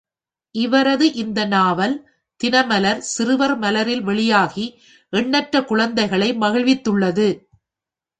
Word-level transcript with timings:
இவரது 0.55 1.07
இந்த 1.13 1.39
நாவல், 1.45 1.93
தினமலர் 2.39 3.01
சிறுவர் 3.09 3.53
மலரில் 3.57 4.01
வெளியாகி 4.01 4.65
எண்ணற்ற 5.13 5.63
குழந்தைகளை 5.63 6.29
மகிழ்வித்துள்ளது. 6.35 7.27